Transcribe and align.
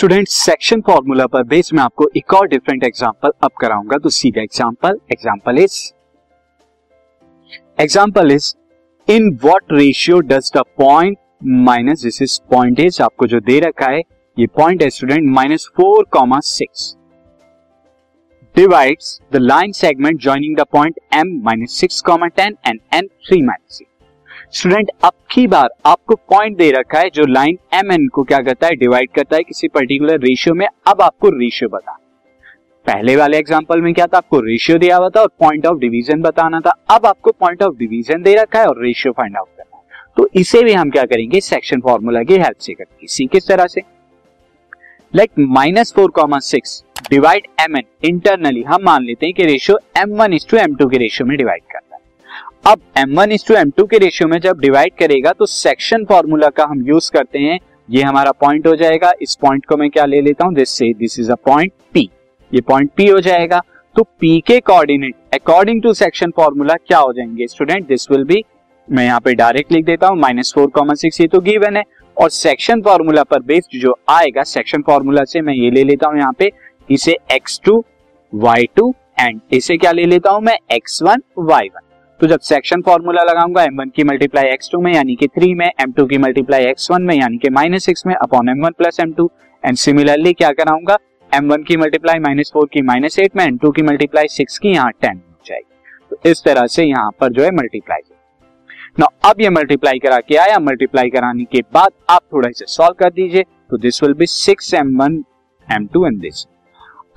Student 0.00 0.28
section 0.28 0.80
formula 0.80 1.24
पर 1.26 1.42
base 1.44 1.72
में 1.74 1.80
आपको 1.82 2.04
एक 2.16 2.34
और 2.34 2.46
डिफरेंट 2.48 2.84
एग्जांपल 2.84 3.30
अब 3.44 3.50
कराऊँगा। 3.60 3.96
तो 3.98 4.08
सीधा 4.08 4.42
example 4.42 4.96
example 5.12 5.58
is 5.58 5.74
example 7.82 8.30
is 8.32 8.52
in 9.08 9.28
what 9.42 9.72
ratio 9.72 10.20
does 10.20 10.50
the 10.56 10.62
point 10.78 11.18
minus 11.66 12.02
this 12.02 12.22
is 12.22 12.38
point 12.50 12.80
is 12.80 13.02
आपको 13.02 13.26
जो 13.26 13.40
दे 13.40 13.58
रखा 13.60 13.90
है, 13.90 14.00
ये 14.36 14.46
पॉइंट 14.56 14.82
है 14.82 14.90
student 14.90 15.30
minus 15.30 15.70
four 15.76 16.04
comma 16.12 16.40
six 16.46 16.94
divides 18.54 19.18
the 19.32 19.42
line 19.42 19.72
segment 19.74 20.22
joining 20.22 20.56
the 20.56 20.66
point 20.72 21.00
M 21.14 21.40
minus 21.44 21.78
six 21.80 22.00
comma 22.02 22.26
ten 22.26 22.56
and 22.66 22.80
N 22.94 23.06
three 23.06 23.42
minus 23.42 23.82
student, 24.52 24.88
अब 25.04 25.12
की 25.30 25.46
बार 25.46 25.68
आपको 25.86 26.14
पॉइंट 26.30 26.56
दे 26.58 26.70
रखा 26.70 26.98
है 26.98 27.10
जो 27.14 27.24
लाइन 27.26 27.58
एम 27.74 27.92
एन 27.92 28.06
को 28.08 28.22
क्या 28.22 28.38
करता 28.38 28.66
है 28.66 28.74
डिवाइड 28.76 29.10
करता 29.14 29.36
है 29.36 29.42
किसी 29.42 29.68
पर्टिकुलर 29.68 30.18
रेशियो 30.20 30.54
में। 30.54 30.66
अब 30.66 31.02
आपको 31.02 31.28
रेशियो 31.30 31.68
बता 31.68 31.92
पहले 32.86 33.14
वाले 33.16 33.38
एग्जांपल 33.38 33.80
में 33.80 33.92
क्या 33.94 34.06
था? 34.06 34.16
आपको 34.16 34.40
रेशियो 34.40 34.78
दिया 34.78 34.96
हुआ 34.96 35.08
था 35.08 35.20
और 35.20 35.28
पॉइंट 35.40 35.66
ऑफ़ 35.66 35.78
डिवीज़न 35.78 36.20
बताना 36.22 36.60
था। 36.60 36.70
अब 36.90 37.06
आपको 37.06 37.30
पॉइंट 37.32 37.62
ऑफ़ 37.62 37.76
डिवीज़न 37.76 38.22
दे 38.22 38.34
रखा 38.34 38.60
है 38.60 38.66
और 38.66 38.82
रेशियो 38.84 39.12
फाइंड 39.12 39.36
आउट 39.36 39.48
करना 39.48 39.76
है। 39.76 40.02
तो 40.16 40.28
इसे 40.34 40.62
भी 40.64 40.72
हम 40.72 40.90
क्या 40.90 41.04
करेंगे? 41.04 41.40
सेक्शन 41.40 41.80
फॉर्मूला 41.80 42.22
की 42.22 42.34
हेल्प 42.34 42.56
से 42.58 42.72
करेंगे। 42.72 43.06
सी 43.06 43.26
किस 43.26 43.46
तरह 43.48 43.66
से? 43.66 43.82
Like 45.14 45.30
minus 45.38 45.92
four 45.96 46.10
comma 46.10 46.38
six 46.46 46.82
divide 47.10 47.46
M 47.60 47.76
N 47.76 47.84
internally 48.04 48.62
हम 48.62 48.84
मान 48.84 49.04
लेते 49.04 49.26
हैं 49.26 49.34
कि 49.34 49.44
ratio 49.44 49.78
M 49.98 50.16
one 50.22 50.32
is 50.32 50.46
to 50.50 50.56
M 50.56 50.74
two 50.76 50.88
के 50.88 50.98
रेशियो 50.98 51.28
में 51.28 51.36
डिवाइड 51.38 51.62
करता 51.62 51.89
अब 52.64 52.80
M1 52.98 53.32
is 53.32 53.46
to 53.48 53.54
M 53.54 53.70
two 53.70 53.84
के 53.86 53.98
रेशियो 53.98 54.28
में 54.28 54.38
जब 54.40 54.58
डिवाइड 54.60 54.92
करेगा 54.98 55.32
तो 55.32 55.46
सेक्शन 55.46 56.04
फॉर्मूला 56.04 56.48
का 56.48 56.64
हम 56.64 56.84
यूज़ 56.88 57.10
करते 57.12 57.38
हैं। 57.38 57.58
ये 57.88 58.02
हमारा 58.02 58.32
पॉइंट 58.32 58.66
हो 58.66 58.74
जाएगा। 58.76 59.12
इस 59.22 59.34
पॉइंट 59.42 59.64
को 59.66 59.76
मैं 59.76 59.88
क्या 59.90 60.04
ले 60.04 60.20
लेता 60.20 60.44
हूँ? 60.44 60.54
This 60.54 60.70
say 60.70 60.92
this 60.94 61.18
is 61.20 61.30
a 61.32 61.34
point 61.46 61.72
P. 61.96 62.04
ये 62.52 62.60
पॉइंट 62.60 62.90
P 63.00 63.10
हो 63.12 63.20
जाएगा। 63.20 63.60
तो 63.96 64.02
P 64.02 64.40
के 64.46 64.58
coordinate 64.60 65.14
according 65.34 65.82
to 65.82 65.94
section 65.94 66.30
formula 66.36 66.74
क्या 66.76 66.98
हो 66.98 67.12
जाएँगे? 67.12 67.46
स्टूडेंट 67.46 67.86
दिस 67.88 68.10
विल 68.10 68.24
बी 68.24 68.42
मैं 68.88 69.04
यहाँ 69.04 69.20
पे 69.20 69.34
डायरेक्ट 69.34 69.72
लिख 69.72 69.84
देता 69.84 70.08
हूँ। 70.08 70.18
माइनस 70.18 70.52
फोर 70.54 70.68
कॉमन 70.70 70.94
सिक्स 70.94 71.20
ये 71.20 71.26
तो 71.26 71.40
गिवन 71.40 71.76
है। 71.76 71.84
और 72.16 72.30
सेक्शन 72.30 72.82
फॉर्मूला 72.82 73.22
पर 73.24 73.42
बेस्ड 73.42 73.78
जो 73.80 73.98
आएगा 74.10 74.42
सेक्शन 74.44 74.82
फॉर्मूला 74.82 75.24
से 75.24 75.40
मैं 75.40 75.54
ये 75.54 75.70
ले 75.70 75.84
लेता 75.84 76.08
हूँ 76.08 76.18
यहाँ 76.18 76.32
पे। 76.38 76.50
इसे 76.88 77.16
X 77.32 77.60
two 77.64 77.84
Y 78.32 78.68
two 78.76 78.94
and 79.20 79.40
इसे 79.52 79.76
क्या 79.76 79.92
ले 79.92 80.04
लेता 80.04 80.30
हूँ? 80.30 80.42
मैं 80.42 80.58
एक्स 80.72 81.02
वन 81.02 81.22
वाई 81.38 81.68
वन 81.68 81.88
तो 82.20 82.26
जब 82.26 82.40
सेक्शन 82.40 82.82
फॉर्मूला 82.82 83.22
लगाऊँगा 83.22 83.62
एम 83.64 83.76
वन 83.76 83.90
की 83.96 84.04
मल्टीप्लाई 84.04 84.44
एक्स 84.44 84.68
टू 84.72 84.80
में, 84.80 84.92
यानी 84.94 85.14
कि 85.16 85.26
थ्री 85.28 85.52
में 85.54 85.66
एम 85.66 85.92
टू 85.92 86.04
की 86.06 86.18
मल्टीप्लाई 86.18 86.64
एक्स 86.64 86.90
वन 86.90 87.02
में, 87.02 87.14
यानी 87.14 87.38
कि 87.38 87.50
माइनस 87.50 87.84
सिक्स 87.84 88.06
में 88.06 88.14
upon 88.14 88.48
M 88.48 88.64
one 88.64 88.72
plus 88.78 89.00
M 89.00 89.12
two 89.12 89.30
and 89.64 89.76
similarly 89.76 90.32
क्या 90.32 90.50
कराऊँगा? 90.52 90.96
एम 91.32 91.48
वन 91.50 91.62
की 91.62 91.76
मल्टीप्लाई 91.76 92.18
माइनस 92.18 92.50
फोर 92.54 92.68
की 92.72 92.82
माइनस 92.82 93.18
एट 93.18 93.36
में 93.36 93.44
एम 93.44 93.56
टू 93.58 93.70
की 93.70 93.82
मल्टीप्लाई 93.82 94.28
सिक्स 94.28 94.58
की 94.58 94.68
यहाँ 94.68 94.90
टेन 94.92 95.16
हो 95.18 95.44
जाएगी। 95.46 96.10
तो 96.10 96.30
इस 96.30 96.42
तरह 96.44 96.66
से 96.66 96.84
यहाँ 96.84 97.10
पर 97.20 97.32
जो 97.32 97.42
है 97.42 97.50
मल्टीप्लाई 97.52 98.00
ना 98.98 99.06
अब 99.24 99.40
ये 99.40 99.50
मल्टीप्लाई 99.50 99.98
करा 99.98 100.18
के 100.18 100.36
आया। 100.36 100.58
मल्टीप्लाई 100.60 101.10
कराने 101.10 101.44
के 101.44 101.60
बाद 101.74 101.92
आप 102.10 102.22
थोड़ा 102.32 102.48
इसे 102.48 102.64
सॉल्व 102.68 102.94
कर 102.98 103.10
दीजिए। 103.12 103.42
तो 103.42 103.76
this 103.78 104.02
will 104.02 104.14
be 104.14 104.26
six 104.28 104.72
M 104.74 104.96
one 104.98 105.22
M 105.68 105.86
two 105.86 106.06
and 106.06 106.20
this 106.20 106.44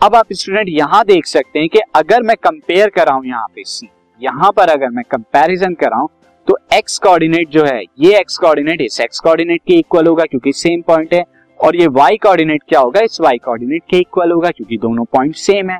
अब 0.03 0.15
आप 0.15 0.33
स्टूडेंट 0.33 0.69
यहाँ 0.69 1.03
देख 1.05 1.25
सकते 1.27 1.59
हैं 1.59 1.69
कि 1.69 1.79
अगर 1.95 2.23
मैं 2.23 2.35
कंपेयर 2.43 2.89
कराऊं 2.91 3.25
यहाँ 3.25 3.47
पे 3.55 3.63
सी 3.65 3.89
यहाँ 4.23 4.51
पर 4.51 4.69
अगर 4.69 4.89
मैं 4.89 5.03
कंपैरिजन 5.11 5.73
कराऊं 5.75 6.07
तो 6.47 6.57
एक्स 6.73 6.97
कोऑर्डिनेट 6.99 7.49
जो 7.49 7.63
है, 7.65 7.81
ये 7.99 8.17
एक्स 8.19 8.37
कोऑर्डिनेट 8.37 8.81
इस 8.81 8.99
एक्स 9.01 9.19
कोऑर्डिनेट 9.19 9.61
के 9.67 9.73
इक्वल 9.75 10.07
होगा 10.07 10.23
क्योंकि 10.25 10.51
सेम 10.53 10.81
पॉइंट 10.81 11.13
है, 11.13 11.23
और 11.59 11.75
ये 11.75 11.87
वाई 11.89 12.17
कोऑर्डिनेट 12.17 12.63
क्या 12.69 12.79
होगा, 12.79 13.01
इस 13.01 13.19
वाई 13.21 13.37
कोऑर्डिनेट 13.37 13.83
के 13.89 13.97
इक्वल 13.97 14.31
होगा 14.31 14.49
क्योंकि 14.49 14.77
दोनों 14.77 15.03
पॉइंट 15.13 15.35
सेम 15.37 15.69
है। 15.69 15.79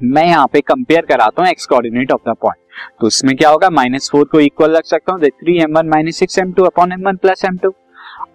मैं 0.00 0.24
यहाँ 0.26 0.46
पे 0.46 0.60
कंपेयर 0.62 1.06
कराता 1.06 1.42
हूँ 1.42 1.50
X 1.50 1.66
coordinate 1.66 2.12
of 2.12 2.28
the 2.28 2.34
point 2.42 3.00
तो 3.00 3.06
इसमें 3.06 3.36
क्या 3.36 3.48
होगा 3.50 3.70
माइनस 3.70 4.08
फोर 4.12 4.24
को 4.24 4.40
इक्वल 4.40 4.76
रख 4.76 4.84
सकता 4.86 5.12
हूँ 5.12 5.20
three 5.22 5.58
M 5.62 5.76
one 5.76 5.88
minus 5.88 6.16
six 6.16 6.38
M 6.38 6.52
two 6.52 6.64
upon 6.64 6.92
M 6.92 7.06
one 7.06 7.16
plus 7.16 7.44
M 7.44 7.56
two 7.56 7.74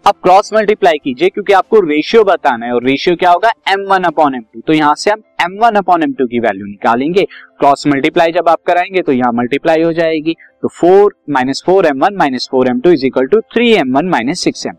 अब 0.04 0.16
क्रॉस 0.24 0.52
मल्टीप्लाई 0.54 0.98
कीजिए 1.04 1.30
क्योंकि 1.30 1.54
आपको 1.54 1.80
रेशियो 1.80 2.24
बताना 2.24 2.66
है 2.66 2.72
और 2.74 2.84
रेशियो 2.84 3.16
क्या 3.16 3.30
होगा? 3.32 3.50
M 3.72 3.86
one 3.90 4.04
upon 4.04 4.34
M 4.36 4.42
two 4.44 4.62
तो 4.68 4.74
यहाँ 4.74 4.96
से 4.96 5.12
हम 5.12 5.22
M 5.42 5.58
one 5.60 5.76
upon 5.76 6.04
M 6.04 6.14
two 6.14 6.26
की 6.28 6.40
वैल्यू 6.40 6.66
निकालेंगे। 6.66 7.24
क्रॉस 7.60 7.86
मल्टीप्लाई 7.88 8.32
जब 8.32 8.50
आप 8.50 8.60
कराएँगे 8.68 9.02
तो 9.02 9.12
यहाँ 9.12 9.32
मल्टीप्लाई 9.34 9.84
हो 9.84 9.92
जाएगी। 9.94 10.36
तो 10.62 10.68
four 10.70 11.16
minus 11.30 11.64
four 11.66 11.86
M 11.86 12.04
one 12.04 12.18
minus 12.18 12.48
four 12.52 12.70
M 12.70 12.80
two 12.80 12.92
is 12.92 13.06
equal 13.06 13.28
to 13.28 13.40
three 13.54 13.72
M 13.74 13.96
one 13.98 14.10
minus 14.10 14.44
six 14.44 14.66
M 14.66 14.74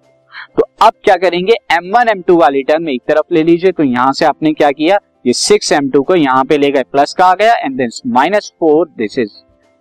तो 0.56 0.68
अब 0.82 0.92
क्या 1.04 1.16
करेंगे? 1.16 1.54
एम 1.72 1.90
वन 1.96 2.08
एम 2.08 2.22
टू 2.22 2.36
वाली 2.38 2.62
टर्म 2.62 2.88
एक 2.88 3.02
तरफ़ 3.08 3.34
ले 3.34 3.42
लीजिए। 3.42 3.72
तो 3.72 3.82
यहाँ 3.82 4.12
से 4.12 4.24
आपने 4.24 4.52
क्या 4.52 4.70
किया? 4.72 4.98
ये 5.26 5.32
सिक्स 5.32 5.72
एम 5.72 5.90
टू 5.90 6.02
को 6.02 6.14
यहाँ 6.16 6.44
पे 6.44 6.58
ले 6.58 6.70
गए। 6.70 6.82
प्लस 6.92 7.14
का 7.18 7.24
आ 7.24 7.34
गया 7.34 7.54
and 7.54 7.76
then 7.76 7.90
minus 8.14 8.52
four 8.60 8.86
this 8.98 9.18
is 9.18 9.30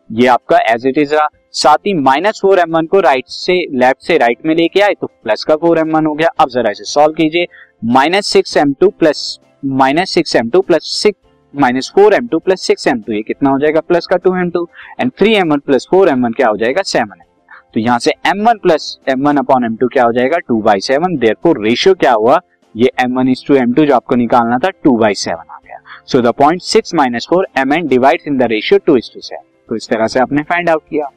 ये 0.09 0.28
आपका 0.28 0.58
एज 0.72 0.86
इट 0.88 0.97
इज़ 0.97 1.14
रहा। 1.14 1.28
साथ 1.53 1.78
ही 1.88 1.94
माइनस 1.94 2.40
फोर 2.41 2.59
एम 2.59 2.75
वन 2.75 2.86
को 2.86 3.00
राइट 3.00 3.28
से 3.28 3.53
लेफ़्ट 3.80 4.08
से 4.08 4.18
राइट 4.18 4.46
में 4.46 4.56
लेके 4.56 4.81
आए 4.81 4.94
तो 5.02 5.08
प्लस 5.08 5.44
का 5.44 5.56
फोर 5.56 5.80
एम 5.80 5.96
वन 5.96 6.06
हो 6.06 6.14
गया। 6.14 6.30
अब 6.40 6.50
जरा 6.50 6.72
इसे 6.72 6.84
सॉल्व 6.84 7.14
कीजिए। 7.14 7.47
Minus 7.94 8.28
six 8.28 8.56
M 8.58 8.74
two 8.81 8.90
plus 9.00 9.40
minus 9.64 10.14
six 10.14 10.36
M 10.36 10.50
two 10.50 10.62
plus 10.62 10.91
six 10.94 11.19
minus 11.53 11.91
four 11.96 12.14
M 12.14 12.28
two 12.28 12.40
plus 12.40 12.62
six 12.68 12.88
M 12.88 13.02
two 13.02 13.14
ये 13.14 13.22
कितना 13.22 13.50
हो 13.50 13.59
जाएगा? 13.59 13.81
प्लस 13.81 14.08
का 14.08 14.18
two 14.18 14.36
M 14.38 14.50
two 14.50 14.68
and 15.00 15.12
three 15.19 15.34
M 15.36 15.52
one 15.52 15.59
plus 15.59 15.88
four 15.91 16.09
M 16.09 16.24
one 16.25 16.34
क्या 16.34 16.47
हो 16.47 16.58
जाएगा? 16.58 16.81
Seven 16.84 17.22
M 17.22 17.62
तो 17.74 17.80
यहाँ 17.80 18.00
से 18.00 18.12
M 18.28 18.47
one 18.47 18.58
plus 18.64 18.97
M 19.09 19.28
one 19.28 19.38
upon 19.38 19.66
M 19.66 19.75
two 19.75 19.88
क्या 19.94 20.03
हो 20.03 20.14
जाएगा? 20.14 20.38
Two 20.38 20.62
by 20.62 20.80
seven 20.81 21.16
therefore 21.44 21.64
ratio 21.66 21.94
क्या 21.96 22.12
हुआ? 22.14 22.40
ये 22.75 22.91
M 23.00 23.18
one 23.18 23.30
is 23.30 23.46
two 23.47 23.56
M 23.56 23.74
two 23.74 23.85
जो 23.85 23.96
आपको 23.96 24.16
निकालना 24.16 24.58
था 24.58 24.70
टू 24.84 24.97
बाई 24.97 25.14
सेवन 25.16 25.52
आ 25.52 25.58
गया। 25.58 25.80
So 26.06 26.22
the 26.22 26.34
point 26.38 26.62
six 26.64 26.94
minus 26.96 27.28
four 27.30 27.47
M 27.58 27.74
N 27.74 27.88
divide 27.88 28.22
in 28.28 28.38
the 28.38 28.52
ratio 28.52 28.80
two 28.85 28.97
is 28.97 29.14
to 29.14 29.22
seven 29.22 29.52
तो 29.69 29.75
इस 29.75 29.90
तरह 29.90 30.07
से 30.07 30.19
आपने 30.19 30.41
फाइंड 30.44 30.69
आउट 30.69 30.81
किया। 30.90 31.09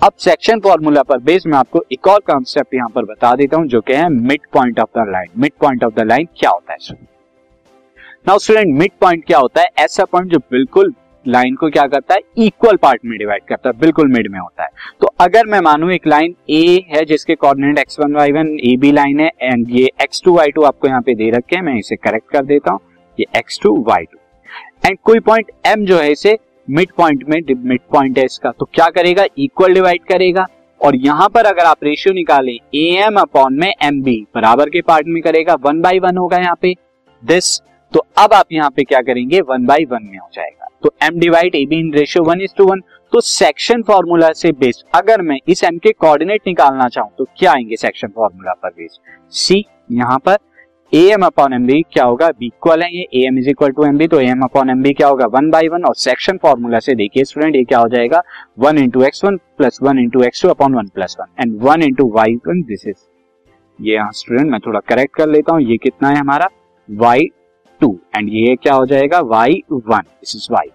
अब 0.00 0.12
सेक्शन 0.20 0.60
फॉर्मूला 0.60 1.02
पर 1.02 1.18
बेस 1.20 1.46
में 1.46 1.56
आपको 1.58 1.82
एक 1.92 2.08
और 2.08 2.20
कॉन्सेप्ट 2.26 2.74
यहाँ 2.74 2.88
पर 2.94 3.04
बता 3.04 3.34
देता 3.36 3.56
हूँ 3.56 3.66
जो 3.66 3.80
कि 3.80 3.92
है 3.92 4.08
mid 4.10 4.40
point 4.54 4.80
of 4.80 4.98
the 4.98 5.04
line 5.08 5.28
mid 5.36 5.52
point 5.60 5.84
of 5.84 5.94
the 5.94 6.06
line 6.06 6.28
क्या 6.38 6.50
होता 6.50 6.72
है 6.72 6.96
नाउ 8.26 8.38
स्टूडेंट 8.38 8.78
मिड 8.78 8.90
पॉइंट 9.00 9.24
क्या 9.24 9.38
होता 9.38 9.60
है? 9.60 9.68
ऐसा 9.78 10.04
पॉइंट 10.04 10.30
जो 10.30 10.38
बिल्कुल 10.50 10.94
लाइन 11.26 11.54
को 11.54 11.68
क्या 11.70 11.86
करता 11.86 12.14
है? 12.14 12.20
इक्वल 12.38 12.76
पार्ट 12.76 13.04
में 13.04 13.16
डिवाइड 13.18 13.42
करता 13.48 13.68
है। 13.68 13.78
बिल्कुल 13.78 14.08
मिड 14.12 14.30
में 14.32 14.38
होता 14.38 14.62
है। 14.62 14.68
तो 15.00 15.06
अगर 15.20 15.46
मैं 15.46 15.60
मानू 15.60 15.90
एक 15.90 16.06
लाइन 16.06 16.34
ए 16.50 16.84
है 16.88 17.04
जिसके 17.04 17.34
coordinate 17.34 17.78
X 17.78 17.98
one 18.00 18.14
Y 18.16 18.32
one 18.32 18.56
A 18.62 18.76
B 18.76 18.92
line 18.92 19.20
है 19.20 19.30
एंड 19.42 19.70
ये 19.70 19.90
एक्स 20.02 20.22
टू 20.24 20.34
वाई 20.36 20.50
टू 20.50 20.62
आपको 20.64 20.88
यहाँ 20.88 21.00
पे 21.02 21.14
दे 21.14 21.30
रखे 21.30 21.56
हैं, 21.56 21.62
मैं 21.62 21.76
इसे 21.76 21.96
करेक्ट 21.96 22.30
कर 22.32 22.44
देता 22.44 22.72
हूँ। 22.72 22.80
ये 23.18 23.26
X 23.36 23.60
two 23.62 23.74
Y 23.88 24.04
two 24.04 24.18
and 24.86 24.98
कोई 25.04 25.20
पॉइंट 25.20 25.50
एम 25.66 25.84
जो 25.86 25.98
है 25.98 26.10
इसे 26.12 26.38
मिड 26.68 26.92
पॉइंट 26.96 27.24
में 27.28 27.40
मिड 27.64 27.80
पॉइंट 27.92 28.18
है 28.18 28.24
इसका। 28.24 28.50
तो 28.50 28.68
क्या 28.74 28.88
करेगा? 28.90 29.24
इक्वल 29.38 29.74
डिवाइड 29.74 30.04
करेगा। 30.04 30.46
और 30.80 30.96
यहाँ 30.96 31.28
पर 31.28 31.46
अगर 31.46 31.64
आप 31.64 31.84
रेशियो 31.84 32.14
निकालें 32.14 32.52
ए 32.52 32.84
एम 33.04 33.20
अपॉन 33.20 33.54
में 33.54 33.72
एम 33.82 34.02
बी 34.02 34.16
बराबर 34.34 34.70
के 34.70 34.80
पार्ट 34.82 35.06
में 35.06 35.22
करेगा। 35.22 35.54
वन 35.60 35.80
बाई 35.82 35.98
वन 35.98 36.16
होगा 36.16 36.38
यहाँ 36.38 36.56
पे 36.62 36.74
दिस 37.22 37.58
तो 37.92 38.04
अब 38.18 38.32
आप 38.32 38.52
यहाँ 38.52 38.70
पे 38.70 38.84
क्या 38.84 39.00
करेंगे? 39.02 39.40
वन 39.40 39.66
बाई 39.66 39.84
वन 39.84 40.04
में 40.04 40.18
हो 40.18 40.28
जाएगा। 40.32 40.68
तो 40.82 40.94
M 41.02 41.18
divide 41.20 41.54
A 41.54 41.64
B 41.66 41.78
in 41.78 41.92
ratio 41.94 42.24
one 42.24 42.40
is 42.40 42.54
to 42.56 42.64
one 42.64 42.80
तो 43.12 43.20
सेक्शन 43.20 43.82
फॉर्मूला 43.82 44.32
से 44.32 44.52
बेस्ड 44.54 44.84
अगर 44.94 45.22
मैं 45.22 45.38
इस 45.48 45.62
एम 45.64 45.78
के 45.78 45.92
कोऑर्डिनेट 45.94 46.40
निकालना 46.46 46.88
चाहूँ 46.88 47.10
तो 47.18 47.24
क्या 47.38 47.52
आएँगे 47.52 47.76
सेक्शन 47.76 48.08
फॉर्मूला 48.08 48.52
पर 48.52 48.68
बेस्ड 48.70 49.34
सी 49.36 49.64
यहाँ 49.92 50.18
पर 50.18 50.36
A 50.92 51.00
M 51.12 51.22
upon 51.26 51.52
M 51.52 51.66
B 51.66 51.80
क्या 51.92 52.04
होगा? 52.04 52.28
बी 52.30 52.46
इक्वल 52.46 52.82
है 52.82 52.88
ये। 52.90 53.02
A 53.14 53.24
M 53.26 53.38
is 53.38 53.48
equal 53.50 53.70
to 53.70 53.84
M 53.84 53.96
B 53.98 54.06
तो 54.08 54.20
A 54.20 54.26
M 54.30 54.42
upon 54.44 54.70
M 54.70 54.82
B 54.82 54.92
क्या 54.92 55.08
होगा? 55.08 55.26
वन 55.28 55.50
बाई 55.50 55.68
वन 55.68 55.84
और 55.84 55.94
सेक्शन 55.96 56.36
फॉर्मूला 56.42 56.78
से 56.80 56.94
देखिए 56.94 57.24
स्टूडेंट 57.24 57.56
ये 57.56 57.62
क्या 57.64 57.78
हो 57.78 57.88
जाएगा? 57.88 58.22
One 58.58 58.78
into 58.78 59.02
X 59.04 59.24
one 59.24 59.36
plus 59.58 59.78
one 59.82 59.98
into 59.98 60.22
X 60.24 60.42
two 60.42 60.48
upon 60.48 60.74
one 60.74 60.88
plus 60.94 61.16
one 61.20 61.26
and 61.40 61.58
one 61.62 61.82
into 61.82 62.08
Y 62.14 62.34
one 62.46 62.62
this 62.68 62.86
is 62.86 62.96
ये 63.78 63.98
स्टूडेंट 64.14 64.50
मैं 64.50 64.60
थोड़ा 64.66 64.80
करेक्ट 64.88 65.14
कर 65.16 65.28
लेता 65.28 65.54
हूँ। 65.54 65.62
ये 65.62 65.76
कितना 65.76 66.08
है 66.08 66.18
हमारा? 66.18 66.48
वाई 66.88 67.28
टू 67.80 67.98
एंड 68.16 68.28
ये 68.32 68.54
क्या 68.56 68.74
हो 68.74 68.86
जाएगा? 68.86 69.20
Y 69.20 69.62
one 69.72 70.00
this 70.00 70.36
is 70.36 70.48
Y 70.52 70.70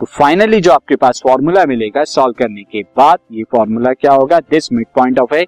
तो 0.00 0.06
फाइनली 0.06 0.60
जो 0.60 0.72
आपके 0.72 0.96
पास 0.96 1.20
फॉर्मूला 1.24 1.64
मिलेगा 1.66 2.02
सॉल्व 2.04 2.34
करने 2.38 2.62
के 2.62 2.82
बाद, 2.96 3.18
ये 3.32 3.44
फॉर्मूला 3.52 3.92
क्या 3.92 4.12
होगा? 4.12 4.40
This 4.40 4.72
mid 4.72 4.86
point 4.96 5.18
of 5.20 5.34
a 5.34 5.46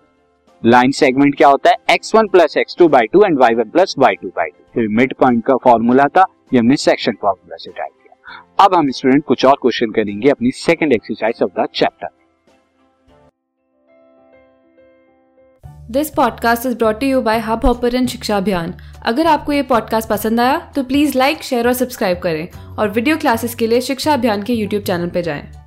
line 0.63 0.91
segment 0.91 1.37
क्या 1.37 1.49
होता 1.49 1.71
है? 1.71 1.77
X 1.91 2.15
one 2.15 2.29
plus 2.29 2.57
X 2.57 2.77
two 2.79 2.89
by 2.89 3.07
two 3.07 3.23
and 3.25 3.39
Y 3.39 3.55
one 3.55 3.69
plus 3.71 3.95
Y 3.99 4.15
two 4.15 4.29
by 4.29 4.49
two 4.75 4.89
mid 4.91 5.15
point 5.15 5.45
का 5.45 5.57
फॉर्मूला 5.65 6.05
था, 6.17 6.25
ये 6.53 6.59
हमने 6.59 6.77
सेक्शन 6.77 7.13
फॉर्मूला 7.23 7.57
से 7.57 7.71
टाइप 7.71 7.93
किया। 7.93 8.65
अब 8.65 8.75
हम 8.75 8.91
स्टूडेंट 8.91 9.25
कुछ 9.25 9.45
और 9.45 9.57
क्वेश्चन 9.63 9.91
करेंगे 9.91 10.31
अपनी 10.31 10.51
second 10.51 10.93
exercise 10.93 11.43
of 11.43 11.61
the 11.61 11.67
chapter 11.75 12.09
this 15.91 16.11
podcast 16.11 16.67
is 16.67 16.77
brought 16.77 17.03
you 17.03 17.21
by 17.21 17.39
Hubhopper 17.65 18.07
Shiksha 18.07 18.37
Abhiyan 18.37 18.75
अगर 19.07 19.27
आपको 19.27 19.53
ये 19.53 19.63
पॉडकास्ट 19.63 20.09
पसंद 20.09 20.41
आया 20.41 20.59
तो 20.77 20.83
प्लीज़ 20.83 21.17
लाइक 21.19 21.43
शेयर 21.43 21.67
और 21.67 21.73
सब्सक्राइब 21.75 22.19
करें। 22.19 22.77
और 22.79 22.89
वीडियो 22.89 23.17
क्लासेस 23.17 23.55
के 23.55 23.67
लिए 23.67 23.81
शिक्षा 23.81 24.15
अभियान 24.15 24.43
के 24.43 24.53
यूट्यूब 24.53 24.83
चैनल 24.83 25.09
पर 25.09 25.21
जाएँ। 25.21 25.58